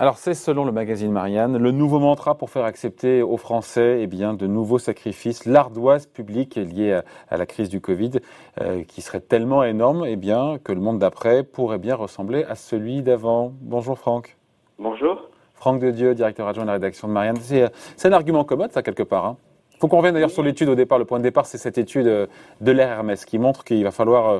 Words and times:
Alors 0.00 0.16
c'est 0.16 0.34
selon 0.34 0.64
le 0.64 0.70
magazine 0.70 1.10
Marianne 1.10 1.58
le 1.58 1.72
nouveau 1.72 1.98
mantra 1.98 2.36
pour 2.36 2.50
faire 2.50 2.62
accepter 2.62 3.20
aux 3.20 3.36
Français 3.36 3.98
eh 4.00 4.06
bien, 4.06 4.32
de 4.32 4.46
nouveaux 4.46 4.78
sacrifices, 4.78 5.44
l'ardoise 5.44 6.06
publique 6.06 6.54
liée 6.54 7.00
à, 7.28 7.36
la 7.36 7.46
crise 7.46 7.68
du 7.68 7.80
Covid 7.80 8.12
euh, 8.60 8.84
qui 8.84 9.02
serait 9.02 9.18
tellement 9.18 9.64
énorme 9.64 10.04
eh 10.06 10.14
bien, 10.14 10.58
que 10.62 10.70
le 10.70 10.78
monde 10.78 11.00
d'après 11.00 11.42
pourrait 11.42 11.80
bien 11.80 11.96
ressembler 11.96 12.44
à 12.44 12.54
celui 12.54 13.02
d'avant. 13.02 13.52
Bonjour 13.60 13.98
Franck. 13.98 14.36
Bonjour. 14.78 15.30
Franck 15.54 15.80
de 15.80 15.90
Dieu, 15.90 16.14
directeur 16.14 16.46
adjoint 16.46 16.62
de 16.62 16.68
la 16.68 16.74
rédaction 16.74 17.08
de 17.08 17.12
Marianne. 17.12 17.38
C'est 17.40 18.06
un 18.06 18.12
argument 18.12 18.44
commode 18.44 18.70
ça 18.70 18.84
quelque 18.84 19.02
part. 19.02 19.24
Il 19.24 19.28
hein. 19.30 19.36
faut 19.80 19.88
qu'on 19.88 19.96
revienne 19.96 20.14
d'ailleurs 20.14 20.30
sur 20.30 20.44
l'étude 20.44 20.68
au 20.68 20.76
départ. 20.76 21.00
Le 21.00 21.06
point 21.06 21.18
de 21.18 21.24
départ 21.24 21.46
c'est 21.46 21.58
cette 21.58 21.76
étude 21.76 22.06
euh, 22.06 22.28
de 22.60 22.70
l'RMS 22.70 23.24
qui 23.26 23.40
montre 23.40 23.64
qu'il 23.64 23.82
va 23.82 23.90
falloir 23.90 24.28
euh, 24.28 24.38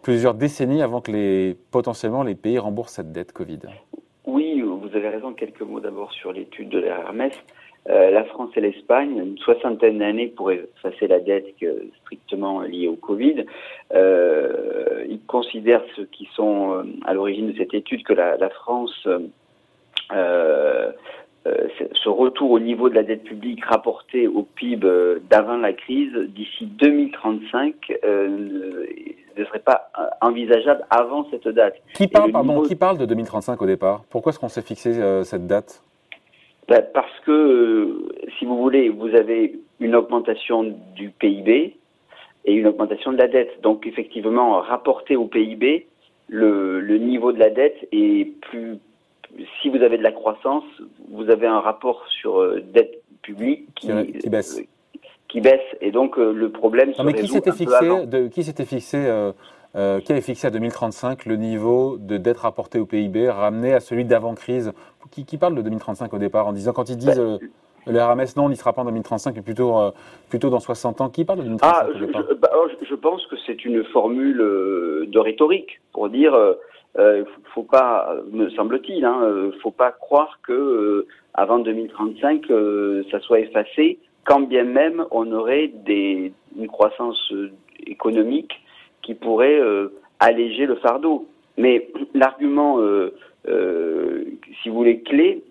plusieurs 0.00 0.32
décennies 0.32 0.80
avant 0.80 1.02
que 1.02 1.12
les, 1.12 1.58
potentiellement 1.70 2.22
les 2.22 2.34
pays 2.34 2.58
remboursent 2.58 2.94
cette 2.94 3.12
dette 3.12 3.32
Covid 3.32 3.58
vous 4.88 4.96
avez 4.96 5.08
raison. 5.08 5.32
Quelques 5.32 5.62
mots 5.62 5.80
d'abord 5.80 6.12
sur 6.12 6.32
l'étude 6.32 6.68
de 6.68 6.78
l'RMS. 6.78 7.32
Euh, 7.88 8.10
la 8.10 8.24
France 8.24 8.50
et 8.56 8.60
l'Espagne, 8.60 9.16
une 9.18 9.38
soixantaine 9.38 9.98
d'années 9.98 10.26
pour 10.26 10.50
effacer 10.50 11.06
la 11.06 11.20
dette 11.20 11.54
strictement 12.02 12.60
liée 12.60 12.88
au 12.88 12.96
Covid. 12.96 13.46
Euh, 13.94 15.04
ils 15.08 15.22
considèrent 15.22 15.84
ceux 15.96 16.04
qui 16.04 16.28
sont 16.34 16.72
euh, 16.72 16.82
à 17.06 17.14
l'origine 17.14 17.52
de 17.52 17.56
cette 17.56 17.72
étude 17.72 18.02
que 18.02 18.12
la, 18.12 18.50
France 18.50 19.08
euh, 21.48 21.68
ce 22.02 22.08
retour 22.08 22.50
au 22.50 22.60
niveau 22.60 22.88
de 22.88 22.94
la 22.94 23.04
dette 23.04 23.24
publique 23.24 23.64
rapporté 23.64 24.26
au 24.26 24.42
PIB 24.42 24.86
d'avant 25.30 25.56
la 25.56 25.72
crise 25.72 26.12
d'ici 26.28 26.66
2035 26.66 27.74
euh, 28.04 28.84
ne 29.40 29.46
serait 29.46 29.58
pas 29.60 29.90
envisageable 30.20 30.84
avant 30.90 31.26
cette 31.30 31.48
date. 31.48 31.74
Qui 31.94 32.08
parle, 32.08 32.32
pardon, 32.32 32.62
qui 32.62 32.76
parle 32.76 32.98
de 32.98 33.06
2035 33.06 33.60
au 33.62 33.66
départ? 33.66 34.04
Pourquoi 34.10 34.30
est-ce 34.30 34.38
qu'on 34.38 34.48
s'est 34.48 34.62
fixé 34.62 34.94
cette 35.24 35.46
date? 35.46 35.82
Ben, 36.68 36.84
Parce 36.92 37.18
que, 37.24 38.08
si 38.38 38.44
vous 38.44 38.58
voulez, 38.58 38.88
vous 38.88 39.14
avez 39.14 39.58
une 39.80 39.94
augmentation 39.94 40.74
du 40.94 41.10
PIB 41.10 41.76
et 42.44 42.52
une 42.52 42.66
augmentation 42.66 43.12
de 43.12 43.16
la 43.16 43.28
dette. 43.28 43.60
Donc, 43.62 43.86
effectivement, 43.86 44.60
rapporté 44.60 45.16
au 45.16 45.26
PIB, 45.26 45.86
le, 46.28 46.80
le 46.80 46.98
niveau 46.98 47.32
de 47.32 47.38
la 47.38 47.50
dette 47.50 47.88
est 47.92 48.38
plus 48.42 48.78
si 49.60 49.68
vous 49.68 49.82
avez 49.82 49.98
de 49.98 50.02
la 50.02 50.12
croissance, 50.12 50.64
vous 51.10 51.30
avez 51.30 51.46
un 51.46 51.60
rapport 51.60 52.06
sur 52.08 52.40
euh, 52.40 52.62
dette 52.72 53.02
publique 53.22 53.68
qui, 53.74 53.88
qui 54.18 54.30
baisse. 54.30 54.60
Euh, 55.28 55.32
qui 55.32 55.40
baisse. 55.40 55.60
Et 55.80 55.90
donc 55.90 56.18
euh, 56.18 56.32
le 56.32 56.50
problème 56.50 56.92
non, 56.98 57.04
mais 57.04 57.14
qui 57.14 57.28
s'était 57.28 57.52
fixé, 57.52 58.06
de, 58.06 58.28
qui 58.28 58.44
s'était 58.44 58.64
fixé, 58.64 58.98
qui 59.74 60.12
avait 60.12 60.20
fixé 60.20 60.46
à 60.46 60.50
2035 60.50 61.26
le 61.26 61.36
niveau 61.36 61.98
de 61.98 62.16
dette 62.16 62.38
rapportée 62.38 62.78
au 62.78 62.86
PIB 62.86 63.28
ramené 63.28 63.74
à 63.74 63.80
celui 63.80 64.04
d'avant 64.04 64.34
crise 64.34 64.72
qui, 65.10 65.24
qui, 65.24 65.38
parle 65.38 65.54
de 65.54 65.62
2035 65.62 66.12
au 66.12 66.18
départ 66.18 66.46
en 66.46 66.52
disant 66.52 66.72
quand 66.72 66.88
ils 66.88 66.96
disent 66.96 67.18
ben, 67.18 67.38
le 67.86 68.02
RMS, 68.02 68.26
non, 68.36 68.46
on 68.46 68.48
n'y 68.50 68.56
sera 68.56 68.74
pas 68.74 68.82
en 68.82 68.86
2035, 68.86 69.34
mais 69.36 69.40
plutôt, 69.40 69.74
plutôt 70.28 70.50
dans 70.50 70.60
60 70.60 71.00
ans. 71.00 71.08
Qui 71.08 71.24
parle 71.24 71.38
de 71.38 71.44
2035 71.44 71.74
ah, 71.74 71.86
départ 71.98 72.22
bah, 72.38 72.50
je, 72.82 72.86
je, 72.86 72.94
pense 72.94 73.24
que 73.26 73.36
c'est 73.46 73.64
une 73.64 73.82
formule 73.84 74.36
de 74.36 75.18
rhétorique 75.18 75.80
pour 75.92 76.10
dire 76.10 76.36
euh, 76.98 77.24
faut 77.54 77.62
pas, 77.62 78.14
me 78.32 78.48
semble-t-il, 78.50 79.04
hein, 79.04 79.20
euh, 79.22 79.52
faut 79.62 79.70
pas 79.70 79.92
croire 79.92 80.40
que 80.42 80.52
euh, 80.52 81.06
avant 81.34 81.58
2035 81.58 82.50
euh, 82.50 83.04
ça 83.10 83.20
soit 83.20 83.40
effacé, 83.40 83.98
quand 84.28 84.40
bien 84.40 84.64
même 84.64 85.06
on 85.10 85.32
aurait 85.32 85.68
des, 85.68 86.32
une 86.56 86.68
croissance 86.68 87.32
économique 87.86 88.52
qui 89.00 89.14
pourrait 89.14 89.58
alléger 90.20 90.66
le 90.66 90.76
fardeau. 90.76 91.26
Mais 91.56 91.88
l'argument, 92.14 92.78
si 93.46 94.68
vous 94.68 94.74
voulez, 94.74 95.00
clé, 95.00 95.42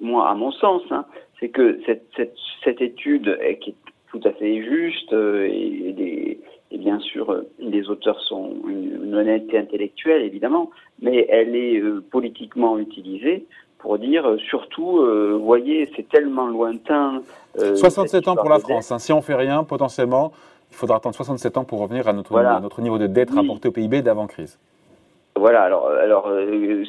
moi 0.00 0.30
à 0.30 0.34
mon 0.34 0.50
sens, 0.50 0.82
hein, 0.90 1.04
c'est 1.38 1.50
que 1.50 1.78
cette, 1.84 2.80
étude 2.80 3.38
qui 3.60 3.70
est 3.70 3.74
tout 4.10 4.20
à 4.24 4.32
fait 4.32 4.62
juste 4.62 5.12
et, 5.12 6.38
bien 6.70 6.98
sûr 7.00 7.42
les 7.58 7.90
auteurs 7.90 8.20
sont 8.22 8.54
une, 8.66 9.14
honnêteté 9.14 9.58
intellectuelle 9.58 10.22
évidemment, 10.22 10.70
mais 11.02 11.26
elle 11.28 11.54
est 11.54 11.78
euh, 11.78 12.02
politiquement 12.10 12.78
utilisée 12.78 13.44
pour 13.82 13.98
dire 13.98 14.26
euh, 14.26 14.38
surtout, 14.48 15.00
euh, 15.00 15.38
voyez, 15.42 15.90
c'est 15.96 16.08
tellement 16.08 16.46
lointain. 16.46 17.22
67 17.56 18.28
ans 18.28 18.36
pour 18.36 18.48
la 18.48 18.60
France. 18.60 18.92
Hein. 18.92 18.98
Si 18.98 19.12
on 19.12 19.20
fait 19.20 19.34
rien, 19.34 19.64
potentiellement, 19.64 20.32
il 20.70 20.76
faudra 20.76 20.96
attendre 20.96 21.14
67 21.14 21.58
ans 21.58 21.64
pour 21.64 21.80
revenir 21.80 22.08
à 22.08 22.12
notre, 22.12 22.40
notre 22.60 22.80
niveau 22.80 22.96
de 22.96 23.06
dette 23.06 23.30
rapporté 23.30 23.68
au 23.68 23.72
PIB 23.72 24.00
d'avant-crise. 24.00 24.58
Voilà, 25.42 25.62
alors, 25.62 25.88
alors 25.88 26.30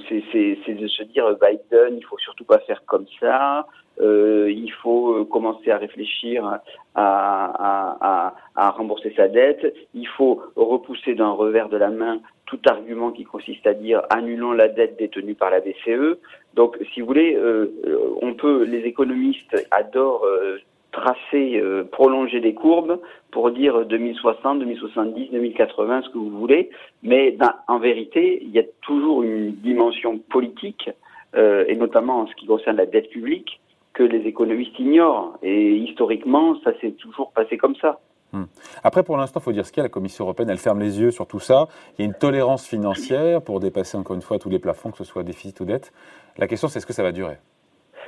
c'est 0.08 0.74
de 0.76 0.88
se 0.88 1.02
dire 1.06 1.26
Biden, 1.42 1.98
il 1.98 2.06
faut 2.06 2.20
surtout 2.20 2.46
pas 2.46 2.60
faire 2.60 2.84
comme 2.86 3.08
ça. 3.20 3.66
Euh, 4.00 4.48
il 4.52 4.72
faut 4.72 5.26
commencer 5.26 5.72
à 5.72 5.80
réfléchir 5.80 6.60
à, 6.94 8.36
rembourser 8.78 9.12
sa 9.18 9.28
dette. 9.28 9.74
Il 9.96 10.08
faut 10.08 10.40
repousser 10.56 11.16
d'un 11.16 11.32
revers 11.32 11.68
de 11.68 11.78
la 11.78 11.90
main 11.90 12.20
tout 12.46 12.60
argument 12.68 13.12
qui 13.12 13.24
consiste 13.24 13.66
à 13.66 13.74
dire 13.74 14.04
annulons 14.12 14.52
la 14.52 14.68
dette 14.68 15.00
détenue 15.00 15.34
par 15.34 15.50
la 15.50 15.60
BCE. 15.60 16.20
Donc, 16.54 16.78
si 16.94 17.02
vous 17.02 17.08
voulez, 17.08 17.34
euh, 17.36 17.74
on 18.22 18.36
peut, 18.36 18.66
les 18.66 18.82
économistes 18.82 19.68
adorent 19.72 20.26
euh, 20.26 20.60
tracer, 20.94 21.60
euh, 21.60 21.84
prolonger 21.84 22.40
des 22.40 22.54
courbes 22.54 23.02
pour 23.32 23.52
dire 23.52 23.86
2060, 23.86 24.60
2070, 24.60 25.32
2080, 25.32 26.04
ce 26.04 26.10
que 26.10 26.18
vous 26.18 26.30
voulez, 26.30 26.70
mais 27.02 27.36
en 27.68 27.80
vérité, 27.80 28.40
il 28.42 28.52
y 28.52 28.60
a 28.60 28.64
toujours 28.82 29.24
une 29.24 29.52
dimension 29.56 30.18
politique, 30.18 30.90
et 31.36 31.76
notamment 31.76 32.20
en 32.20 32.28
ce 32.28 32.36
qui 32.36 32.46
concerne 32.46 32.78
la 32.78 32.86
dette 32.86 33.10
publique, 33.10 33.60
que 33.94 34.04
les 34.04 34.28
économistes 34.28 34.78
ignorent. 34.80 35.38
Et 35.42 35.76
historiquement, 35.76 36.60
ça 36.64 36.72
s'est 36.82 36.92
toujours 36.92 37.32
passé 37.32 37.58
comme 37.58 37.76
ça. 37.76 38.00
Hmm. 38.34 38.46
Après, 38.84 39.04
pour 39.04 39.16
l'instant, 39.18 39.40
il 39.40 39.44
faut 39.44 39.52
dire 39.52 39.66
ce 39.66 39.72
qu'il 39.72 39.82
y 39.82 39.82
a. 39.82 39.84
La 39.84 39.90
Commission 39.90 40.26
européenne, 40.26 40.50
elle 40.50 40.58
ferme 40.58 40.80
les 40.80 41.00
yeux 41.00 41.12
sur 41.12 41.28
tout 41.28 41.40
ça. 41.40 41.68
Il 41.98 42.02
y 42.02 42.04
a 42.04 42.06
une 42.06 42.18
tolérance 42.18 42.68
financière 42.68 43.42
pour 43.42 43.60
dépasser 43.60 43.96
encore 43.96 44.16
une 44.16 44.24
fois 44.24 44.40
tous 44.40 44.50
les 44.50 44.60
plafonds, 44.60 44.92
que 44.92 44.98
ce 44.98 45.04
soit 45.04 45.24
déficit 45.24 45.60
ou 45.60 45.66
dette. 45.66 45.94
La 46.38 46.48
question, 46.48 46.68
c'est 46.68 46.80
est-ce 46.80 46.88
que 46.88 46.94
ça 46.94 47.04
va 47.04 47.12
durer? 47.12 47.38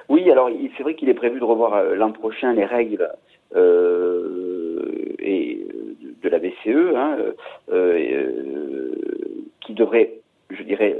Oui, 0.10 0.30
alors 0.30 0.50
c'est 0.78 0.84
vrai 0.84 0.96
qu'il 0.96 1.10
est 1.10 1.16
prévu 1.16 1.40
de 1.40 1.44
revoir 1.44 1.74
euh, 1.74 1.96
l'an 1.96 2.12
prochain 2.12 2.54
les 2.54 2.66
règles 2.66 3.10
euh, 3.56 5.16
et, 5.20 5.66
de 6.22 6.30
la 6.30 6.40
BCE, 6.40 6.96
hein, 6.96 7.18
euh, 7.72 8.92
qui 9.62 9.74
devrait 9.74 10.14
je 10.52 10.62
dirais, 10.62 10.96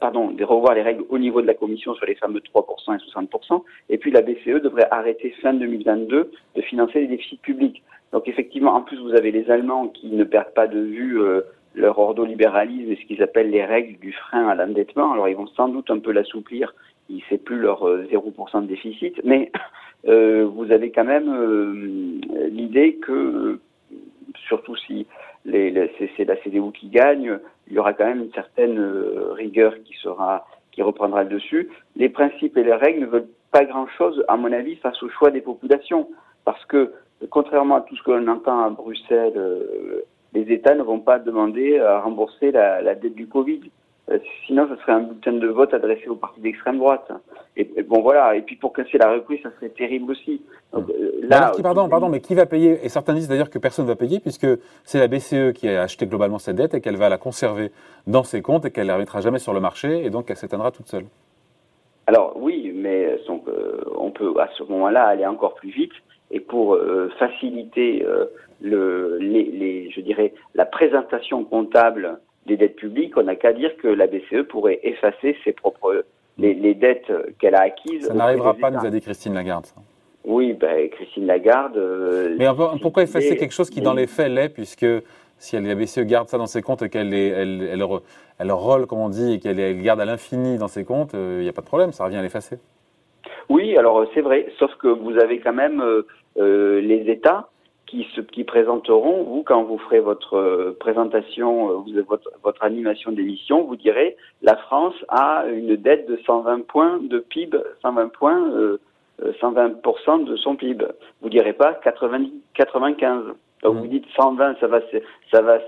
pardon, 0.00 0.30
de 0.30 0.44
revoir 0.44 0.74
les 0.74 0.82
règles 0.82 1.02
au 1.08 1.18
niveau 1.18 1.42
de 1.42 1.48
la 1.48 1.54
Commission 1.54 1.94
sur 1.94 2.06
les 2.06 2.14
fameux 2.14 2.38
3% 2.38 2.94
et 2.94 2.98
60%, 2.98 3.62
et 3.88 3.98
puis 3.98 4.12
la 4.12 4.22
BCE 4.22 4.62
devrait 4.62 4.86
arrêter 4.88 5.30
fin 5.42 5.52
2022 5.52 6.30
de 6.54 6.62
financer 6.62 7.00
les 7.00 7.08
déficits 7.08 7.38
publics. 7.38 7.82
Donc 8.12 8.28
effectivement, 8.28 8.74
en 8.74 8.82
plus, 8.82 8.96
vous 9.00 9.12
avez 9.14 9.32
les 9.32 9.50
Allemands 9.50 9.88
qui 9.88 10.06
ne 10.06 10.22
perdent 10.22 10.54
pas 10.54 10.68
de 10.68 10.78
vue 10.78 11.20
euh, 11.20 11.40
leur 11.74 11.98
ordolibéralisme 11.98 12.92
et 12.92 12.96
ce 12.96 13.04
qu'ils 13.06 13.22
appellent 13.22 13.50
les 13.50 13.64
règles 13.64 13.98
du 13.98 14.12
frein 14.12 14.48
à 14.48 14.54
l'endettement. 14.54 15.12
Alors 15.12 15.28
ils 15.28 15.36
vont 15.36 15.46
sans 15.48 15.68
doute 15.68 15.90
un 15.90 15.98
peu 15.98 16.12
l'assouplir, 16.12 16.74
c'est 17.28 17.42
plus 17.42 17.58
leur 17.58 17.84
0% 17.84 18.56
euh, 18.56 18.60
de 18.60 18.66
déficit, 18.66 19.20
mais 19.24 19.50
euh, 20.08 20.44
vous 20.44 20.70
avez 20.70 20.90
quand 20.90 21.04
même 21.04 21.28
euh, 21.28 22.48
l'idée 22.48 22.96
que, 22.96 23.58
surtout 24.46 24.76
si 24.76 25.06
c'est 25.46 26.24
la 26.24 26.36
CDU 26.42 26.72
qui 26.72 26.88
gagne, 26.88 27.38
il 27.68 27.74
y 27.74 27.78
aura 27.78 27.92
quand 27.92 28.06
même 28.06 28.22
une 28.22 28.32
certaine 28.32 28.80
rigueur 29.32 29.74
qui 29.84 29.94
sera 29.94 30.46
qui 30.72 30.82
reprendra 30.82 31.22
le 31.22 31.28
dessus. 31.28 31.68
Les 31.96 32.08
principes 32.08 32.56
et 32.56 32.64
les 32.64 32.74
règles 32.74 33.02
ne 33.02 33.06
veulent 33.06 33.28
pas 33.52 33.64
grand-chose, 33.64 34.24
à 34.26 34.36
mon 34.36 34.52
avis, 34.52 34.74
face 34.76 35.00
au 35.02 35.08
choix 35.08 35.30
des 35.30 35.40
populations, 35.40 36.08
parce 36.44 36.64
que 36.64 36.92
contrairement 37.30 37.76
à 37.76 37.80
tout 37.82 37.96
ce 37.96 38.02
que 38.02 38.10
l'on 38.10 38.26
entend 38.28 38.64
à 38.64 38.70
Bruxelles, 38.70 39.34
euh, 39.36 40.02
les 40.34 40.52
États 40.52 40.74
ne 40.74 40.82
vont 40.82 41.00
pas 41.00 41.18
demander 41.18 41.78
à 41.78 42.00
rembourser 42.00 42.50
la, 42.50 42.94
dette 42.94 43.14
du 43.14 43.26
Covid. 43.26 43.60
Euh, 44.10 44.18
sinon, 44.46 44.68
ce 44.68 44.76
serait 44.82 44.92
un 44.92 45.00
bulletin 45.00 45.32
de 45.32 45.46
vote 45.46 45.72
adressé 45.72 46.08
aux 46.08 46.16
partis 46.16 46.40
d'extrême 46.40 46.76
droite. 46.76 47.10
Et, 47.56 47.64
bon, 47.88 48.02
voilà. 48.02 48.36
Et 48.36 48.42
puis 48.42 48.56
pour 48.56 48.74
casser 48.74 48.98
la 48.98 49.10
reprise, 49.12 49.40
ça 49.42 49.50
serait 49.56 49.70
terrible 49.70 50.10
aussi. 50.12 50.42
Euh, 50.74 50.80
là, 51.22 51.52
pardon, 51.62 51.88
pardon, 51.88 52.10
mais 52.10 52.20
qui 52.20 52.34
va 52.34 52.44
payer? 52.44 52.84
Et 52.84 52.90
certains 52.90 53.14
disent 53.14 53.28
d'ailleurs 53.28 53.48
que 53.48 53.58
personne 53.58 53.86
ne 53.86 53.90
va 53.90 53.96
payer 53.96 54.20
puisque 54.20 54.46
c'est 54.84 54.98
la 54.98 55.08
BCE 55.08 55.52
qui 55.54 55.68
a 55.68 55.82
acheté 55.82 56.06
globalement 56.06 56.38
cette 56.38 56.56
dette 56.56 56.74
et 56.74 56.82
qu'elle 56.82 56.98
va 56.98 57.08
la 57.08 57.16
conserver 57.16 57.70
dans 58.06 58.24
ses 58.24 58.42
comptes 58.42 58.66
et 58.66 58.70
qu'elle 58.70 58.84
ne 58.84 58.88
la 58.88 58.94
remettra 58.94 59.22
jamais 59.22 59.38
sur 59.38 59.54
le 59.54 59.60
marché 59.60 60.04
et 60.04 60.10
donc 60.10 60.26
qu'elle 60.26 60.36
s'éteindra 60.36 60.70
toute 60.70 60.88
seule. 60.88 61.06
Alors 62.06 62.32
oui, 62.36 62.72
mais 62.74 63.16
on 63.96 64.10
peut 64.10 64.34
à 64.38 64.48
ce 64.56 64.62
moment-là 64.64 65.04
aller 65.04 65.26
encore 65.26 65.54
plus 65.54 65.70
vite 65.70 65.92
et 66.30 66.40
pour 66.40 66.74
euh, 66.74 67.10
faciliter 67.18 68.04
euh, 68.04 68.26
le, 68.60 69.18
les, 69.18 69.44
les, 69.44 69.90
je 69.90 70.00
dirais, 70.00 70.32
la 70.54 70.66
présentation 70.66 71.44
comptable 71.44 72.18
des 72.46 72.56
dettes 72.56 72.76
publiques, 72.76 73.16
on 73.16 73.22
n'a 73.22 73.36
qu'à 73.36 73.52
dire 73.52 73.76
que 73.78 73.88
la 73.88 74.06
BCE 74.06 74.46
pourrait 74.48 74.80
effacer 74.82 75.36
ses 75.44 75.52
propres 75.52 76.04
les, 76.36 76.52
les 76.52 76.74
dettes 76.74 77.10
qu'elle 77.38 77.54
a 77.54 77.62
acquises. 77.62 78.06
Ça 78.06 78.14
n'arrivera 78.14 78.54
pas, 78.54 78.70
nous 78.70 78.84
a 78.84 78.90
dit 78.90 79.00
Christine 79.00 79.34
Lagarde. 79.34 79.66
Oui, 80.24 80.54
ben, 80.54 80.88
Christine 80.88 81.26
Lagarde. 81.26 81.76
Euh, 81.76 82.34
Mais 82.38 82.46
pourquoi 82.80 83.02
effacer 83.02 83.36
quelque 83.36 83.52
chose 83.52 83.70
qui, 83.70 83.80
dans 83.80 83.92
les 83.92 84.06
faits, 84.06 84.30
l'est, 84.30 84.48
puisque 84.48 84.86
si 85.38 85.60
la 85.60 85.74
BCE 85.74 86.00
garde 86.00 86.28
ça 86.28 86.38
dans 86.38 86.46
ses 86.46 86.62
comptes 86.62 86.82
et 86.82 86.88
qu'elle 86.88 87.12
elle, 87.12 87.62
elle, 87.62 87.84
elle, 88.38 88.86
comme 88.86 89.00
on 89.00 89.08
dit, 89.08 89.34
et 89.34 89.38
qu'elle 89.38 89.82
garde 89.82 90.00
à 90.00 90.04
l'infini 90.04 90.58
dans 90.58 90.68
ses 90.68 90.84
comptes, 90.84 91.12
il 91.14 91.40
n'y 91.40 91.48
a 91.48 91.52
pas 91.52 91.62
de 91.62 91.66
problème, 91.66 91.92
ça 91.92 92.04
revient 92.04 92.16
à 92.16 92.22
l'effacer. 92.22 92.58
Oui, 93.48 93.76
alors 93.76 94.06
c'est 94.14 94.22
vrai, 94.22 94.46
sauf 94.58 94.74
que 94.76 94.88
vous 94.88 95.18
avez 95.18 95.40
quand 95.40 95.52
même 95.52 95.82
les 96.36 97.04
États 97.08 97.48
qui, 97.86 98.04
se, 98.14 98.20
qui 98.20 98.44
présenteront, 98.44 99.22
vous, 99.22 99.42
quand 99.42 99.62
vous 99.62 99.78
ferez 99.78 100.00
votre 100.00 100.36
euh, 100.36 100.76
présentation, 100.78 101.70
euh, 101.70 102.02
votre, 102.08 102.30
votre 102.42 102.62
animation 102.64 103.12
d'émission, 103.12 103.64
vous 103.64 103.76
direz 103.76 104.16
la 104.42 104.56
France 104.56 104.94
a 105.08 105.44
une 105.46 105.76
dette 105.76 106.08
de 106.08 106.18
120 106.26 106.66
points 106.66 106.98
de 107.02 107.18
PIB, 107.18 107.58
120 107.82 108.08
points, 108.08 108.50
euh, 108.52 108.78
120% 109.40 110.24
de 110.24 110.36
son 110.36 110.56
PIB. 110.56 110.84
Vous 111.22 111.28
direz 111.28 111.52
pas 111.52 111.74
90, 111.74 112.32
95. 112.54 113.24
Donc 113.64 113.78
vous 113.78 113.86
dites 113.86 114.04
120, 114.14 114.56
ça 114.60 114.66
va, 114.66 114.80
ça 115.30 115.40
va 115.40 115.58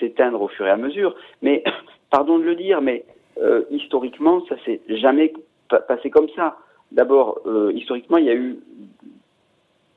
s'éteindre 0.00 0.42
au 0.42 0.48
fur 0.48 0.66
et 0.66 0.70
à 0.70 0.76
mesure. 0.76 1.14
Mais 1.40 1.62
pardon 2.10 2.38
de 2.38 2.44
le 2.44 2.56
dire, 2.56 2.80
mais 2.82 3.04
euh, 3.40 3.62
historiquement, 3.70 4.44
ça 4.48 4.56
s'est 4.64 4.80
jamais 4.88 5.32
passé 5.88 6.10
comme 6.10 6.28
ça. 6.36 6.56
D'abord, 6.92 7.40
euh, 7.46 7.72
historiquement, 7.74 8.18
il 8.18 8.26
y 8.26 8.30
a 8.30 8.34
eu 8.34 8.58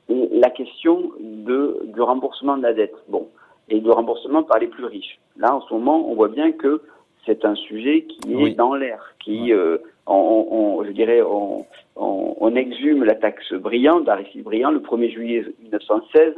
la 0.08 0.50
question 0.50 1.12
de, 1.20 1.82
du 1.84 2.00
remboursement 2.00 2.56
de 2.56 2.62
la 2.62 2.72
dette. 2.72 2.94
Bon, 3.08 3.28
et 3.68 3.80
du 3.80 3.90
remboursement 3.90 4.42
par 4.42 4.58
les 4.58 4.68
plus 4.68 4.84
riches. 4.84 5.18
Là, 5.36 5.54
en 5.54 5.60
ce 5.60 5.72
moment, 5.74 6.10
on 6.10 6.14
voit 6.14 6.28
bien 6.28 6.52
que 6.52 6.80
c'est 7.26 7.44
un 7.44 7.54
sujet 7.54 8.02
qui 8.04 8.32
est 8.32 8.54
dans 8.54 8.74
l'air, 8.74 9.14
qui, 9.22 9.52
euh, 9.52 9.78
on, 10.06 10.82
je 10.86 10.90
dirais, 10.92 11.20
on, 11.20 11.66
on, 11.96 12.56
exhume 12.56 13.04
la 13.04 13.14
taxe 13.14 13.52
brillante 13.52 14.04
d'Aristide 14.04 14.42
Briand 14.42 14.70
le 14.70 14.80
1er 14.80 15.12
juillet 15.12 15.44
1916. 15.62 16.34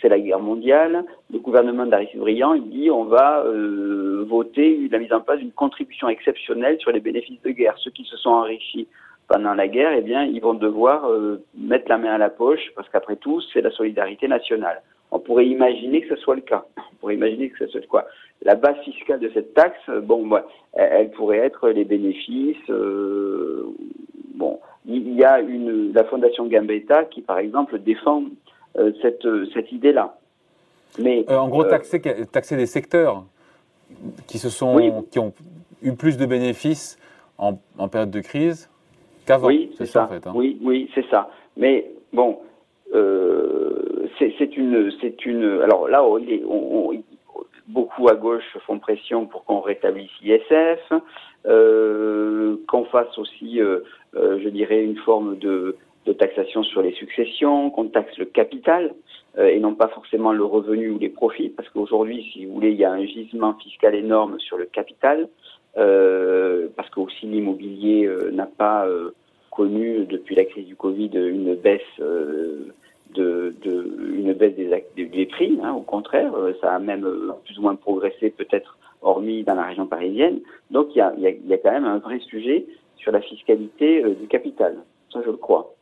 C'est 0.00 0.08
la 0.08 0.18
guerre 0.18 0.40
mondiale. 0.40 1.04
Le 1.32 1.38
gouvernement 1.38 1.86
d'Aristide 1.86 2.20
Briand, 2.20 2.54
il 2.54 2.68
dit 2.70 2.90
on 2.90 3.04
va 3.04 3.42
euh, 3.44 4.24
voter 4.28 4.88
la 4.90 4.98
mise 4.98 5.12
en 5.12 5.20
place 5.20 5.38
d'une 5.38 5.52
contribution 5.52 6.08
exceptionnelle 6.08 6.78
sur 6.78 6.92
les 6.92 7.00
bénéfices 7.00 7.42
de 7.42 7.50
guerre. 7.50 7.74
Ceux 7.78 7.90
qui 7.90 8.04
se 8.04 8.16
sont 8.16 8.30
enrichis 8.30 8.86
pendant 9.28 9.54
la 9.54 9.68
guerre, 9.68 9.92
eh 9.92 10.00
bien, 10.00 10.24
ils 10.24 10.40
vont 10.40 10.54
devoir 10.54 11.06
euh, 11.06 11.42
mettre 11.56 11.88
la 11.88 11.98
main 11.98 12.14
à 12.14 12.18
la 12.18 12.30
poche 12.30 12.72
parce 12.74 12.88
qu'après 12.88 13.16
tout, 13.16 13.40
c'est 13.52 13.60
la 13.60 13.70
solidarité 13.70 14.28
nationale. 14.28 14.82
On 15.10 15.18
pourrait 15.18 15.46
imaginer 15.46 16.02
que 16.02 16.14
ce 16.14 16.20
soit 16.22 16.36
le 16.36 16.42
cas. 16.42 16.64
On 16.76 16.96
pourrait 17.00 17.14
imaginer 17.14 17.50
que 17.50 17.58
ce 17.58 17.66
soit 17.66 17.86
quoi 17.86 18.06
La 18.42 18.54
base 18.54 18.78
fiscale 18.84 19.20
de 19.20 19.30
cette 19.34 19.54
taxe, 19.54 19.80
bon, 20.02 20.26
bah, 20.26 20.46
elle, 20.74 21.10
pourrait 21.10 21.38
être 21.38 21.68
les 21.70 21.84
bénéfices. 21.84 22.56
Euh, 22.70 23.66
bon, 24.34 24.60
il 24.86 25.14
y 25.14 25.24
a 25.24 25.40
une 25.40 25.92
la 25.92 26.04
fondation 26.04 26.46
Gambetta 26.46 27.04
qui, 27.04 27.22
par 27.22 27.38
exemple, 27.38 27.78
défend 27.78 28.22
euh, 28.22 28.28
cette 29.02 29.26
cette 29.52 29.72
idée-là. 29.72 30.18
Mais 30.98 31.30
en 31.30 31.48
gros, 31.48 31.64
taxer 31.64 32.00
taxer 32.32 32.56
des 32.56 32.66
secteurs 32.66 33.24
qui 34.26 34.38
se 34.38 34.50
sont 34.50 35.04
qui 35.10 35.18
ont 35.18 35.32
eu 35.82 35.92
plus 35.92 36.16
de 36.16 36.26
bénéfices 36.26 36.98
en, 37.38 37.58
en 37.78 37.88
période 37.88 38.10
de 38.10 38.20
crise 38.20 38.68
oui, 39.42 39.72
c'est 39.76 39.86
ça. 39.86 40.04
En 40.04 40.08
fait, 40.08 40.26
hein. 40.26 40.32
Oui, 40.34 40.58
oui, 40.62 40.90
c'est 40.94 41.04
ça. 41.10 41.30
Mais 41.56 41.90
bon, 42.12 42.38
euh, 42.94 44.08
c'est 44.18 44.56
une, 44.56 44.90
c'est 45.00 45.26
une. 45.26 45.60
Alors 45.62 45.88
là, 45.88 46.02
beaucoup 47.68 48.08
à 48.08 48.14
gauche 48.14 48.56
font 48.66 48.78
pression 48.78 49.26
pour 49.26 49.44
qu'on 49.44 49.60
rétablisse 49.60 50.10
ISF, 50.22 50.92
euh, 51.46 52.56
qu'on 52.66 52.84
fasse 52.86 53.18
aussi, 53.18 53.60
euh, 53.60 53.80
je 54.14 54.48
dirais, 54.48 54.82
une 54.82 54.96
forme 54.98 55.38
de, 55.38 55.76
de, 56.08 56.12
taxation 56.12 56.62
sur 56.62 56.82
les 56.82 56.92
successions, 56.92 57.70
qu'on 57.70 57.86
taxe 57.86 58.16
le 58.18 58.24
capital 58.24 58.94
et 59.38 59.60
non 59.60 59.74
pas 59.74 59.88
forcément 59.88 60.32
le 60.32 60.44
revenu 60.44 60.90
ou 60.90 60.98
les 60.98 61.10
profits, 61.10 61.50
parce 61.50 61.68
qu'aujourd'hui, 61.68 62.28
si 62.32 62.44
vous 62.44 62.54
voulez, 62.54 62.72
il 62.72 62.76
y 62.76 62.84
a 62.84 62.90
un 62.90 63.04
gisement 63.04 63.54
fiscal 63.54 63.94
énorme 63.94 64.40
sur 64.40 64.56
le 64.56 64.64
capital. 64.64 65.28
Euh, 65.78 66.68
parce 66.76 66.90
que 66.90 66.98
aussi 66.98 67.26
l'immobilier 67.26 68.06
euh, 68.06 68.32
n'a 68.32 68.46
pas 68.46 68.86
euh, 68.86 69.10
connu 69.50 70.06
depuis 70.06 70.34
la 70.34 70.44
crise 70.44 70.66
du 70.66 70.74
Covid 70.74 71.10
une 71.14 71.54
baisse 71.54 71.82
de, 72.00 73.54
une 73.64 74.32
baisse 74.32 74.54
des, 74.56 75.26
prix. 75.26 75.58
Hein, 75.62 75.72
au 75.74 75.82
contraire, 75.82 76.32
ça 76.60 76.74
a 76.74 76.78
même 76.78 77.06
plus 77.44 77.58
ou 77.58 77.62
moins 77.62 77.76
progressé 77.76 78.30
peut-être 78.30 78.78
hormis 79.02 79.44
dans 79.44 79.54
la 79.54 79.64
région 79.64 79.86
parisienne. 79.86 80.40
Donc 80.70 80.88
il 80.94 80.98
y 80.98 81.52
a, 81.52 81.58
quand 81.58 81.72
même 81.72 81.84
un 81.84 81.98
vrai 81.98 82.18
sujet 82.20 82.66
sur 82.96 83.12
la 83.12 83.20
fiscalité 83.20 84.02
du 84.20 84.26
capital. 84.26 84.78
Ça, 85.12 85.20
je 85.24 85.30
le 85.30 85.36
crois. 85.36 85.74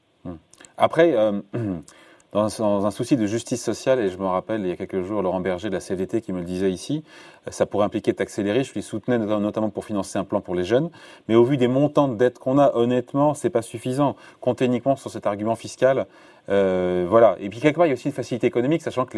Après, 0.78 1.14
dans, 2.32 2.86
un 2.86 2.90
souci 2.90 3.16
de 3.16 3.26
justice 3.26 3.64
sociale, 3.64 4.00
et 4.00 4.10
je 4.10 4.18
me 4.18 4.26
rappelle 4.26 4.60
il 4.60 4.68
y 4.68 4.72
a 4.72 4.76
quelques 4.76 5.02
jours 5.02 5.22
Laurent 5.22 5.40
Berger 5.40 5.68
de 5.68 5.74
la 5.74 5.80
CVT 5.80 6.20
qui 6.20 6.32
me 6.32 6.40
le 6.40 6.44
disait 6.44 6.70
ici, 6.70 7.02
ça 7.48 7.66
pourrait 7.66 7.86
impliquer 7.86 8.12
taxer 8.12 8.42
les 8.42 8.64
je 8.64 8.74
lui 8.74 8.82
soutenais 8.82 9.18
notamment 9.18 9.70
pour 9.70 9.84
financer 9.84 10.18
un 10.18 10.24
plan 10.24 10.40
pour 10.40 10.54
les 10.54 10.64
jeunes, 10.64 10.90
mais 11.28 11.34
au 11.34 11.44
vu 11.44 11.56
des 11.56 11.68
montants 11.68 12.08
de 12.08 12.16
dettes 12.16 12.38
qu'on 12.38 12.58
a, 12.58 12.74
honnêtement, 12.74 13.34
c'est 13.34 13.50
pas 13.50 13.62
suffisant. 13.62 14.16
Comptez 14.40 14.66
uniquement 14.66 14.96
sur 14.96 15.10
cet 15.10 15.26
argument 15.26 15.54
fiscal, 15.54 16.06
euh, 16.48 17.06
voilà. 17.08 17.36
Et 17.40 17.48
puis 17.48 17.60
quelque 17.60 17.76
part, 17.76 17.86
il 17.86 17.90
y 17.90 17.92
a 17.92 17.94
aussi 17.94 18.08
une 18.08 18.14
facilité 18.14 18.46
économique, 18.46 18.82
sachant 18.82 19.06
que 19.06 19.16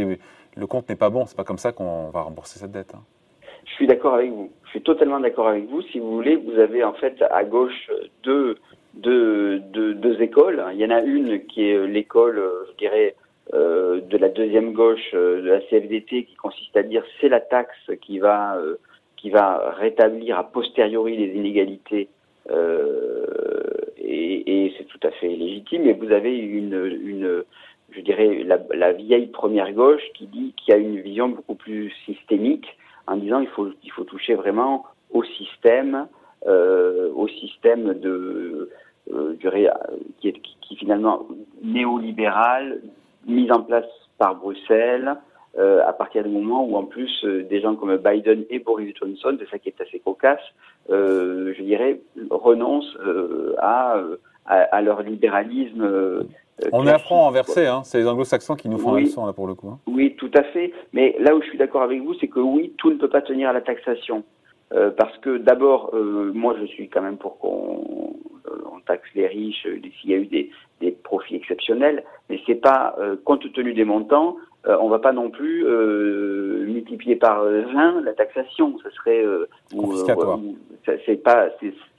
le 0.57 0.67
compte 0.67 0.89
n'est 0.89 0.97
pas 0.97 1.11
bon, 1.11 1.27
c'est 1.27 1.37
pas 1.37 1.45
comme 1.45 1.59
ça 1.59 1.73
qu'on 1.73 2.11
va 2.11 2.23
rembourser 2.23 2.59
cette 2.59 2.73
dette. 2.73 2.95
Hein. 2.95 3.03
Je 3.65 3.73
suis 3.75 3.87
d'accord 3.87 4.15
avec 4.15 4.31
vous. 4.31 4.51
Je 4.65 4.71
suis 4.71 4.83
totalement 4.83 5.21
d'accord 5.21 5.49
avec 5.49 5.69
vous. 5.69 5.83
Si 5.83 5.99
vous 5.99 6.13
voulez, 6.13 6.37
vous 6.37 6.59
avez 6.59 6.85
en 6.85 6.95
fait 6.95 7.23
à 7.31 7.45
gauche 7.45 7.91
deux 8.23 8.57
deux, 8.99 9.61
deux, 9.61 10.23
écoles. 10.23 10.65
Il 10.73 10.79
y 10.81 10.85
en 10.85 10.91
a 10.91 11.01
une 11.03 11.47
qui 11.47 11.69
est 11.69 11.87
l'école, 11.87 12.43
je 12.71 12.77
dirais, 12.77 13.15
euh, 13.55 14.01
de 14.01 14.19
la 14.19 14.29
deuxième 14.29 14.73
gauche 14.73 15.11
euh, 15.15 15.41
de 15.41 15.49
la 15.49 15.61
CFDT, 15.61 16.25
qui 16.25 16.35
consiste 16.35 16.77
à 16.77 16.83
dire 16.83 17.03
c'est 17.21 17.29
la 17.29 17.41
taxe 17.41 17.91
qui 18.03 18.19
va 18.19 18.57
euh, 18.57 18.77
qui 19.17 19.31
va 19.31 19.75
rétablir 19.79 20.39
a 20.39 20.45
posteriori 20.45 21.17
les 21.17 21.35
inégalités. 21.35 22.09
et, 23.99 24.75
c'est 24.77 24.85
tout 24.85 25.01
à 25.03 25.11
fait 25.13 25.29
légitime. 25.29 25.87
Et 25.87 25.93
vous 25.93 26.13
avez 26.13 26.37
une, 26.37 27.45
je 27.91 28.01
dirais, 28.01 28.45
la, 28.45 28.93
vieille 28.93 29.27
première 29.27 29.73
gauche 29.73 30.03
qui 30.15 30.27
dit 30.27 30.55
qu'il 30.57 30.73
y 30.73 30.77
a 30.77 30.81
une 30.81 31.01
vision 31.01 31.29
beaucoup 31.31 31.55
plus 31.57 31.91
systémique 32.07 32.67
en 33.07 33.17
disant 33.17 33.41
il 33.41 33.49
faut 33.49 33.71
il 33.83 33.91
faut 33.91 34.05
toucher 34.05 34.35
vraiment 34.35 34.85
au 35.11 35.25
système, 35.25 36.07
euh, 36.47 37.11
au 37.15 37.29
système 37.29 37.95
de 37.95 38.71
euh, 39.13 39.37
qui, 40.21 40.29
est, 40.29 40.41
qui, 40.61 40.77
finalement 40.77 41.27
néolibéral, 41.63 42.81
mise 43.27 43.51
en 43.51 43.63
place 43.63 43.87
par 44.19 44.37
Bruxelles, 44.37 45.17
euh, 45.59 45.81
à 45.87 45.93
partir 45.93 46.23
du 46.23 46.29
moment 46.29 46.65
où 46.65 46.77
en 46.77 46.85
plus 46.85 47.25
euh, 47.25 47.43
des 47.45 47.61
gens 47.61 47.75
comme 47.75 47.97
Biden 47.97 48.45
et 48.51 48.59
Boris 48.59 48.95
Johnson, 48.97 49.37
c'est 49.41 49.49
ça 49.49 49.59
qui 49.59 49.71
est 49.71 49.81
assez 49.81 49.99
cocasse, 49.99 50.41
euh, 50.91 51.53
je 51.57 51.63
dirais, 51.63 52.01
renoncent 52.31 52.97
à, 53.59 53.97
à, 54.47 54.83
leur 54.83 55.03
libéralisme. 55.03 56.27
On 56.73 56.87
est 56.87 56.91
à 56.91 56.99
front 56.99 57.23
renversé, 57.23 57.67
hein. 57.67 57.83
c'est 57.85 57.99
les 57.99 58.07
anglo-saxons 58.07 58.57
qui 58.57 58.69
nous 58.69 58.79
font 58.79 58.93
oui, 58.93 59.03
la 59.03 59.07
leçon 59.07 59.27
là 59.27 59.33
pour 59.33 59.47
le 59.47 59.55
coup. 59.55 59.69
Hein. 59.69 59.79
Oui, 59.87 60.15
tout 60.17 60.31
à 60.35 60.43
fait. 60.43 60.73
Mais 60.93 61.17
là 61.19 61.35
où 61.35 61.43
je 61.43 61.49
suis 61.49 61.59
d'accord 61.59 61.83
avec 61.83 62.03
vous, 62.03 62.15
c'est 62.15 62.29
que 62.29 62.41
oui, 62.41 62.75
tout 62.79 62.91
ne 62.91 62.97
peut 62.97 63.09
pas 63.09 63.23
tenir 63.23 63.49
à 63.49 63.53
la 63.53 63.61
taxation. 63.61 64.25
Euh, 64.75 64.91
parce 64.91 65.17
que 65.19 65.39
d'abord, 65.39 65.91
euh, 65.95 66.31
moi 66.35 66.55
je 66.61 66.67
suis 66.67 66.89
quand 66.89 67.01
même 67.01 67.17
pour 67.17 67.39
qu'on 67.39 67.49
on 67.49 68.28
taxe 68.89 69.09
les 69.15 69.27
riches 69.27 69.67
s'il 70.01 70.11
y 70.11 70.15
a 70.15 70.17
eu 70.17 70.27
des, 70.27 70.51
des 70.81 70.91
profits 70.91 71.37
exceptionnels, 71.37 72.03
mais 72.29 72.41
c'est 72.47 72.57
pas 72.57 72.97
compte 73.25 73.53
tenu 73.53 73.73
des 73.75 73.85
montants, 73.85 74.37
on 74.67 74.89
va 74.89 74.99
pas 74.99 75.13
non 75.13 75.31
plus 75.31 75.65
multiplier 76.67 77.17
par 77.17 77.45
20 77.45 78.03
la 78.03 78.13
taxation, 78.13 78.77
ce 78.83 78.91
serait 78.91 79.25
confiscatoire. 79.71 80.41
c'est 81.07 81.23
pas, 81.23 81.49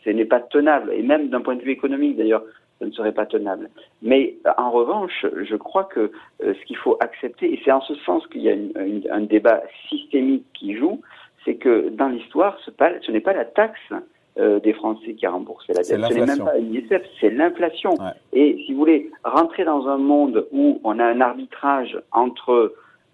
ce 0.04 0.10
n'est 0.10 0.26
pas 0.26 0.42
tenable, 0.42 0.92
et 0.94 1.02
même 1.02 1.30
d'un 1.30 1.42
point 1.42 1.56
de 1.56 1.62
vue 1.62 1.72
économique 1.72 2.18
d'ailleurs, 2.18 2.44
ce 2.80 2.86
ne 2.86 2.92
serait 2.92 3.14
pas 3.14 3.26
tenable. 3.26 3.70
Mais 4.02 4.36
en 4.58 4.72
revanche, 4.72 5.26
je 5.36 5.56
crois 5.56 5.86
que 5.86 6.12
ce 6.42 6.66
qu'il 6.66 6.78
faut 6.78 6.98
accepter, 7.00 7.54
et 7.54 7.62
c'est 7.64 7.72
en 7.72 7.82
ce 7.82 7.96
sens 7.96 8.26
qu'il 8.28 8.42
y 8.42 8.50
a 8.50 8.54
une, 8.54 9.04
un 9.10 9.22
débat 9.22 9.62
systémique 9.90 10.46
qui 10.54 10.76
joue, 10.76 11.02
c'est 11.46 11.56
que 11.56 11.90
dans 11.90 12.10
l'histoire, 12.10 12.58
ce, 12.66 13.12
n'est 13.12 13.22
pas 13.22 13.34
la 13.34 13.46
taxe 13.46 13.94
euh, 14.38 14.60
des 14.60 14.74
Français 14.74 15.16
qui 15.16 15.26
a 15.26 15.32
remboursé 15.32 15.74
la 15.74 15.82
dette. 15.82 15.88
Ce 15.88 15.96
n'est 15.96 16.26
même 16.26 16.46
pas 16.46 16.58
l'ISF, 16.58 17.02
c'est 17.20 17.30
l'inflation. 17.30 17.96
Et 18.32 18.64
si 18.66 18.74
vous 18.74 18.80
voulez, 18.80 19.12
rentrer 19.24 19.66
dans 19.66 19.88
un 19.88 19.98
monde 19.98 20.48
où 20.52 20.80
on 20.84 21.00
a 21.00 21.04
un 21.04 21.20
arbitrage 21.20 22.00
entre 22.12 22.74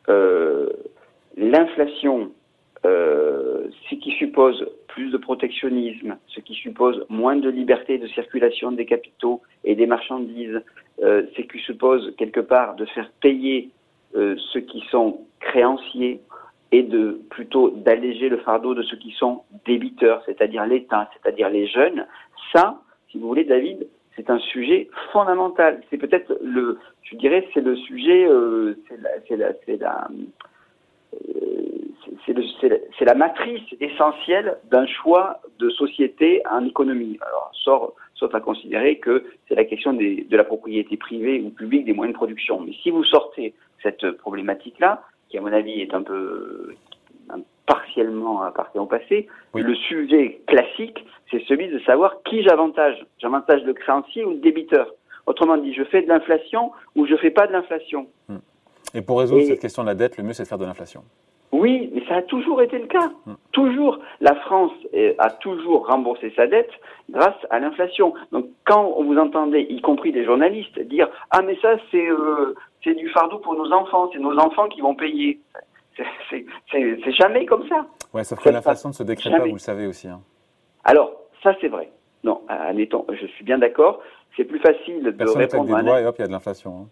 euh, 0.10 0.69
l'inflation, 1.38 2.31
euh, 2.86 3.67
ce 3.89 3.95
qui 3.95 4.12
suppose 4.12 4.67
plus 4.88 5.10
de 5.10 5.17
protectionnisme, 5.17 6.17
ce 6.27 6.41
qui 6.41 6.53
suppose 6.53 7.05
moins 7.10 7.38
de 7.38 7.50
liberté 7.50 7.98
de 7.98 8.07
circulation 8.07 8.72
des 8.72 8.86
capitaux 8.86 9.41
et 9.63 9.75
des 9.75 9.88
marchandises, 9.88 10.62
ce 11.00 11.41
qui 11.41 11.60
suppose 11.60 12.13
quelque 12.17 12.39
part 12.39 12.75
de 12.75 12.86
faire 12.86 13.10
payer 13.19 13.69
ceux 14.13 14.62
qui 14.62 14.81
sont 14.91 15.19
créanciers 15.39 16.22
et 16.75 16.84
de 16.84 17.22
plutôt 17.29 17.70
d'alléger 17.70 18.27
le 18.27 18.38
fardeau 18.39 18.74
de 18.74 18.84
ceux 18.84 18.98
qui 18.98 19.12
sont 19.12 19.44
débiteurs, 19.65 20.22
c'est-à-dire 20.25 20.65
l'État, 20.65 21.10
c'est-à-dire 21.13 21.50
les 21.50 21.67
jeunes. 21.67 22.05
Ça, 22.51 22.82
si 23.10 23.17
vous 23.17 23.29
voulez, 23.29 23.46
David, 23.46 23.88
c'est 24.15 24.29
un 24.29 24.39
sujet 24.39 24.89
fondamental. 25.13 25.82
C'est 25.89 25.98
peut-être 25.98 26.38
le, 26.44 26.77
je 27.03 27.15
dirais, 27.15 27.48
c'est 27.53 27.62
le 27.62 27.77
sujet, 27.77 28.27
euh, 28.27 28.75
c'est 28.89 29.01
la, 29.01 29.10
c'est 29.25 29.38
la, 29.38 29.53
c'est 29.65 29.77
la, 29.77 30.08
euh, 31.13 31.65
la 33.05 33.13
matrice 33.13 33.63
essentielle 33.79 34.58
d'un 34.70 34.86
choix 34.86 35.39
de 35.60 35.70
société 35.70 36.41
en 36.51 36.65
économie. 36.65 37.17
Alors, 37.22 37.51
sauf 38.15 38.36
à 38.36 38.41
considérer 38.41 38.98
que 38.98 39.24
c'est 39.48 39.55
la 39.55 39.63
question 39.63 39.94
de 39.94 40.36
la 40.36 40.44
propriété 40.44 40.98
privée 40.98 41.39
ou 41.39 41.51
publique 41.51 41.86
des 41.86 41.94
moyens 41.94 42.13
de 42.15 42.17
production. 42.17 42.60
Mais 42.60 42.74
si 42.84 42.89
vous 42.89 43.05
sortez 43.05 43.53
cette 43.82 44.12
problématique-là, 44.17 45.03
qui 45.35 45.39
à 45.39 45.41
mon 45.41 45.51
avis 45.51 45.81
est 45.81 45.93
un 45.93 46.01
peu 46.01 46.73
partiellement 47.65 48.43
appartient 48.43 48.77
au 48.77 48.85
passé, 48.85 49.27
le 49.55 49.75
sujet 49.75 50.39
classique, 50.45 51.03
c'est 51.31 51.43
celui 51.45 51.67
de 51.67 51.79
savoir 51.79 52.21
qui 52.23 52.43
j'avantage. 52.43 53.03
J'avantage 53.17 53.63
le 53.63 53.73
créancier 53.73 54.23
ou 54.23 54.31
le 54.31 54.37
débiteur. 54.37 54.93
Autrement 55.25 55.57
dit, 55.57 55.73
je 55.73 55.83
fais 55.83 56.03
de 56.03 56.07
l'inflation 56.07 56.71
ou 56.95 57.07
je 57.07 57.15
fais 57.15 57.31
pas 57.31 57.47
de 57.47 57.53
l'inflation. 57.53 58.05
Hmm. 58.29 58.37
Et 58.93 59.01
pour 59.01 59.19
résoudre 59.19 59.43
cette 59.45 59.59
question 59.59 59.81
de 59.81 59.87
la 59.87 59.95
dette, 59.95 60.17
le 60.17 60.23
mieux 60.23 60.33
c'est 60.33 60.43
de 60.43 60.47
faire 60.47 60.59
de 60.59 60.65
l'inflation. 60.65 61.03
Oui, 61.51 61.89
mais 61.93 62.05
ça 62.07 62.17
a 62.17 62.21
toujours 62.21 62.61
été 62.61 62.77
le 62.77 62.85
cas. 62.85 63.11
Hmm. 63.25 63.33
Toujours. 63.51 63.99
La 64.21 64.35
France 64.35 64.73
a 65.17 65.31
toujours 65.31 65.87
remboursé 65.87 66.31
sa 66.35 66.45
dette 66.45 66.71
grâce 67.09 67.35
à 67.49 67.59
l'inflation. 67.59 68.13
Donc 68.31 68.45
quand 68.65 69.01
vous 69.01 69.17
entendez, 69.17 69.65
y 69.69 69.81
compris 69.81 70.11
des 70.11 70.23
journalistes, 70.23 70.79
dire 70.81 71.09
Ah 71.31 71.41
mais 71.41 71.57
ça 71.61 71.77
c'est 71.89 72.07
euh, 72.07 72.53
c'est 72.84 72.94
du 72.94 73.10
fardeau 73.10 73.39
pour 73.39 73.55
nos 73.55 73.72
enfants, 73.72 74.10
c'est 74.13 74.20
nos 74.20 74.38
enfants 74.38 74.67
qui 74.67 74.82
vont 74.82 74.96
payer. 74.96 75.39
C'est 76.72 77.12
jamais 77.13 77.46
comme 77.46 77.67
ça. 77.67 77.86
Ouais, 78.13 78.24
sauf 78.24 78.39
que 78.41 78.50
l'inflation 78.50 78.89
ne 78.89 78.94
se 78.94 79.03
décrète 79.03 79.34
pas, 79.38 79.46
vous 79.46 79.53
le 79.53 79.60
savez 79.60 79.88
aussi. 79.88 80.08
Hein. 80.08 80.22
Alors, 80.84 81.12
ça 81.41 81.55
c'est 81.62 81.67
vrai. 81.67 81.89
Non, 82.24 82.41
admettons, 82.48 83.05
je 83.10 83.25
suis 83.27 83.44
bien 83.44 83.58
d'accord. 83.58 84.01
C'est 84.36 84.46
plus 84.46 84.60
facile 84.60 85.03
de 85.03 85.38
répondre. 85.38 85.77
Des 85.77 85.84
doigts 85.84 86.01
et 86.01 86.05
hop, 86.05 86.15
il 86.17 86.22
y 86.22 86.24
a 86.25 86.27
de 86.27 86.32
l'inflation. 86.32 86.72
Hein. 86.82 86.88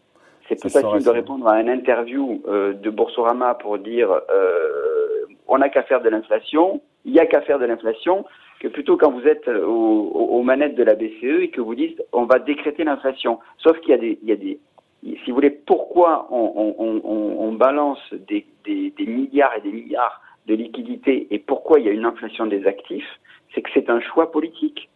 C'est 0.48 0.60
plus 0.60 0.70
facile 0.70 1.04
de 1.04 1.10
répondre 1.10 1.48
à 1.48 1.60
une 1.62 1.70
interview 1.70 2.42
euh, 2.48 2.74
de 2.74 2.90
Boursorama 2.90 3.56
pour 3.56 3.78
dire 3.80 4.12
euh, 4.12 5.26
on 5.48 5.58
n'a 5.58 5.70
qu'à 5.70 5.84
faire 5.84 6.02
de 6.02 6.10
l'inflation, 6.10 6.82
il 7.06 7.14
n'y 7.14 7.20
a 7.20 7.26
qu'à 7.26 7.42
faire 7.42 7.60
de 7.60 7.66
l'inflation, 7.66 8.26
que 8.60 8.68
plutôt 8.68 8.98
quand 8.98 9.12
vous 9.12 9.26
êtes 9.28 9.48
aux, 9.48 10.42
manettes 10.44 10.76
de 10.76 10.84
la 10.84 10.96
BCE 10.96 11.42
et 11.42 11.50
que 11.50 11.62
vous 11.62 11.76
dites 11.76 12.02
on 12.12 12.26
va 12.26 12.40
décréter 12.40 12.84
l'inflation. 12.84 13.40
Sauf 13.58 13.80
qu'il 13.80 13.96
y 13.96 14.20
y 14.26 14.32
a 14.32 14.36
des, 14.36 14.60
si 15.04 15.30
vous 15.30 15.36
voulez, 15.36 15.50
pourquoi 15.50 16.28
on, 16.32 16.76
on, 16.78 17.02
on 17.04 17.54
balance 17.54 18.00
des, 18.12 18.46
des, 18.66 18.94
des, 18.98 19.06
milliards 19.06 19.56
et 19.58 19.62
des 19.62 19.72
milliards 19.72 20.22
de 20.48 20.56
liquidités 20.56 21.28
et 21.32 21.40
pourquoi 21.40 21.80
il 21.80 21.86
y 21.86 21.90
a 21.90 21.92
une 21.92 22.06
inflation 22.06 22.46
des 22.46 22.66
actifs, 22.66 23.08
c'est 23.54 23.62
que 23.62 23.70
c'est 23.74 23.90
un 23.90 24.00
choix 24.00 24.32
politique. 24.32 24.90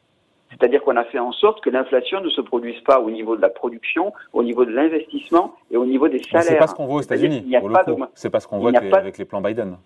C'est-à-dire 0.50 0.82
qu'on 0.82 0.96
a 0.96 1.04
fait 1.04 1.20
en 1.20 1.34
sorte 1.34 1.62
que 1.62 1.70
l'inflation 1.70 2.22
ne 2.22 2.30
se 2.30 2.40
produise 2.40 2.80
pas 2.82 3.02
au 3.02 3.12
niveau 3.12 3.36
de 3.36 3.42
la 3.42 3.50
production, 3.50 4.14
au 4.32 4.44
niveau 4.44 4.64
de 4.64 4.72
l'investissement 4.72 5.56
et 5.70 5.78
au 5.78 5.86
niveau 5.86 6.08
des 6.08 6.24
salaires. 6.24 6.44
C'est 6.44 6.58
pas 6.58 6.68
ce 6.68 6.76
qu'on 6.76 6.86
voit 6.86 7.00
aux 7.00 7.02
États-Unis. 7.02 7.46
C'est 8.14 8.30
pas 8.30 8.40
ce 8.40 8.48
qu'on 8.48 8.60
voit 8.60 8.72
avec 8.72 9.18
les, 9.18 9.26
plans 9.26 9.42
Biden. 9.42 9.78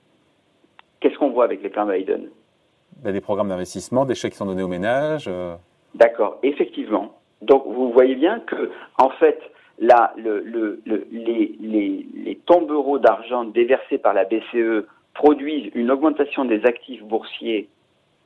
Qu'est-ce 1.00 1.18
qu'on 1.18 1.32
voit 1.32 1.46
avec 1.46 1.64
les 1.64 1.70
plans 1.70 1.88
Biden? 1.88 2.30
Ben, 2.98 3.12
Des 3.12 3.22
programmes 3.22 3.50
d'investissement, 3.50 4.06
des 4.06 4.14
chèques 4.14 4.34
qui 4.34 4.38
sont 4.38 4.46
donnés 4.46 4.62
aux 4.62 4.68
ménages. 4.68 5.26
Euh. 5.28 5.56
D'accord, 5.96 6.38
effectivement. 6.44 7.16
Donc 7.42 7.66
vous 7.66 7.92
voyez 7.92 8.16
bien 8.16 8.40
que, 8.42 8.70
en 9.00 9.10
fait, 9.10 9.40
là, 9.82 10.14
le, 10.16 10.80
les, 10.86 11.56
les, 11.60 12.06
les 12.14 12.36
tombereaux 12.46 13.00
d'argent 13.00 13.44
déversés 13.44 13.98
par 13.98 14.14
la 14.14 14.26
BCE 14.26 14.86
produisent 15.14 15.72
une 15.76 15.92
augmentation 15.92 16.46
des 16.46 16.66
actifs 16.66 17.04
boursiers 17.04 17.68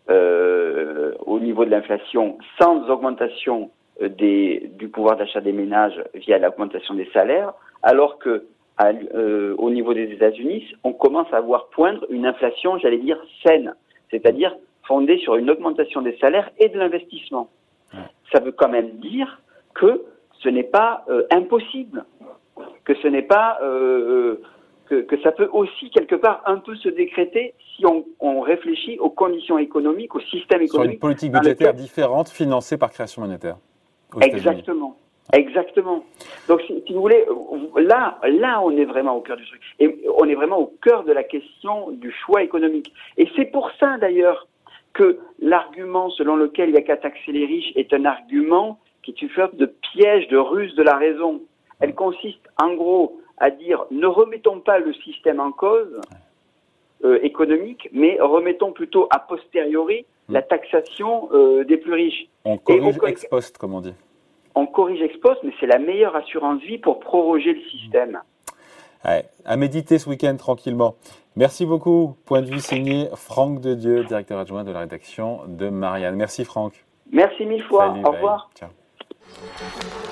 euh, 0.10 1.14
au 1.26 1.40
niveau 1.40 1.66
de 1.66 1.72
l'inflation 1.72 2.38
sans 2.62 2.88
augmentation 2.90 3.72
euh, 4.02 4.10
des, 4.10 4.70
du 4.78 4.90
pouvoir 4.90 5.16
d'achat 5.18 5.42
des 5.42 5.54
ménages 5.54 6.04
via 6.14 6.38
l'augmentation 6.38 6.94
des 6.94 7.10
salaires, 7.14 7.54
alors 7.82 8.20
que 8.20 8.46
euh, 8.82 9.56
au 9.58 9.70
niveau 9.70 9.94
des 9.94 10.12
États-Unis, 10.12 10.76
on 10.84 10.92
commence 10.92 11.32
à 11.34 11.40
voir 11.40 11.70
poindre 11.70 12.06
une 12.10 12.26
inflation, 12.26 12.78
j'allais 12.78 12.98
dire, 12.98 13.18
saine, 13.44 13.74
c'est-à-dire 14.12 14.56
fondée 14.84 15.18
sur 15.20 15.38
une 15.38 15.50
augmentation 15.50 16.02
des 16.02 16.18
salaires 16.18 16.52
et 16.60 16.68
de 16.68 16.78
l'investissement. 16.78 17.50
Ça 18.34 18.42
veut 18.42 18.52
quand 18.52 18.70
même 18.70 18.90
dire 18.98 19.42
que 19.74 20.04
ce 20.40 20.50
n'est 20.50 20.64
pas 20.64 21.06
impossible, 21.32 22.06
que 22.84 22.94
ce 22.96 23.08
n'est 23.08 23.24
pas 23.24 23.60
que, 24.86 25.22
ça 25.24 25.32
peut 25.32 25.50
aussi 25.52 25.90
quelque 25.90 26.16
part 26.16 26.42
un 26.46 26.58
peu 26.58 26.76
se 26.76 26.90
décréter 26.90 27.54
si 27.76 27.84
on, 27.86 28.42
réfléchit 28.42 29.00
aux 29.00 29.10
conditions 29.10 29.58
économiques, 29.58 30.16
au 30.16 30.20
système 30.20 30.62
économique. 30.62 30.72
Sur 30.72 30.84
une 30.84 31.00
politique 31.00 31.32
budgétaire 31.32 31.74
différente 31.74 32.30
financée 32.30 32.78
par 32.78 32.92
création 32.92 33.22
monétaire. 33.22 33.58
Exactement. 34.22 34.98
Exactement. 35.34 36.04
Donc, 36.48 36.62
si, 36.68 36.94
vous 36.94 37.02
voulez, 37.02 37.26
là, 37.78 38.20
là, 38.30 38.62
on 38.64 38.70
est 38.78 38.86
vraiment 38.86 39.16
au 39.16 39.22
cœur 39.22 39.38
du 39.38 39.46
truc. 39.46 39.62
Et 39.80 40.06
on 40.16 40.26
est 40.26 40.36
vraiment 40.36 40.60
au 40.60 40.72
cœur 40.84 41.04
de 41.04 41.12
la 41.12 41.24
question 41.24 41.90
du 41.92 42.12
choix 42.12 42.44
économique. 42.44 42.94
Et 43.18 43.28
c'est 43.36 43.46
pour 43.46 43.72
ça, 43.80 43.98
d'ailleurs, 43.98 44.48
que 44.94 45.18
l'argument 45.40 46.12
selon 46.12 46.36
lequel 46.36 46.70
il 46.70 46.74
n'y 46.74 46.78
a 46.78 46.84
qu'à 46.84 46.98
taxer 46.98 47.32
les 47.32 47.46
riches 47.46 47.72
est 47.76 47.92
un 47.94 48.06
argument 48.06 48.80
qui 49.06 49.12
est 49.12 49.22
une 49.22 49.30
sorte 49.30 49.56
de 49.56 49.68
piège, 49.94 50.28
de 50.30 50.38
ruse 50.38 50.74
de 50.76 50.84
la 50.84 50.98
raison. 50.98 51.42
Elle 51.80 51.94
consiste, 51.94 52.42
en 52.62 52.74
gros, 52.74 53.20
à 53.38 53.52
dire 53.52 53.86
ne 53.92 54.08
remettons 54.08 54.60
pas 54.60 54.80
le 54.80 54.94
système 54.94 55.40
en 55.40 55.52
cause 55.52 56.02
euh, 57.04 57.20
économique, 57.22 57.90
mais 57.94 58.18
remettons 58.20 58.72
plutôt 58.72 59.08
a 59.12 59.20
posteriori 59.20 60.06
la 60.28 60.42
taxation 60.42 61.30
euh, 61.34 61.64
des 61.64 61.78
plus 61.78 61.94
riches. 61.94 62.28
On 62.46 62.58
corrige 62.58 62.98
ex 63.06 63.26
post, 63.26 63.58
comme 63.58 63.74
on 63.76 63.82
dit. 63.82 63.94
On 64.56 64.66
corrige 64.66 65.02
ex 65.02 65.16
post, 65.18 65.42
mais 65.44 65.54
c'est 65.60 65.68
la 65.68 65.78
meilleure 65.78 66.16
assurance 66.16 66.62
vie 66.62 66.80
pour 66.80 67.00
proroger 67.00 67.54
le 67.54 67.62
système. 67.70 68.20
à 69.04 69.58
méditer 69.58 70.00
ce 70.00 70.10
week-end 70.10 70.36
tranquillement. 70.38 70.96
Merci 71.36 71.66
beaucoup. 71.66 72.16
Point 72.26 72.42
de 72.42 72.48
vue 72.48 72.62
signé 72.62 73.10
Franck 73.14 73.60
de 73.60 73.76
Dieu, 73.76 74.04
directeur 74.06 74.40
adjoint 74.40 74.64
de 74.64 74.72
la 74.72 74.80
rédaction 74.80 75.42
de 75.48 75.70
Marianne. 75.70 76.16
Merci 76.16 76.46
Franck. 76.46 76.86
Merci 77.12 77.46
mille 77.46 77.64
fois. 77.64 77.94
Au 78.04 78.12
revoir. 78.12 78.50
Ciao. 78.56 78.70
Música 79.42 80.05